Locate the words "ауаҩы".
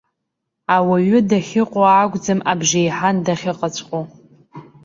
0.75-1.19